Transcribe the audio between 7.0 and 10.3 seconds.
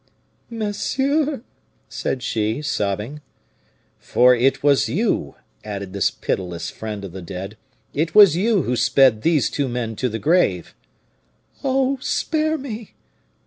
of the dead, "it was you who sped these two men to the